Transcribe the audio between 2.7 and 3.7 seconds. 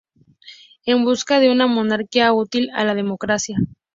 a la democracia".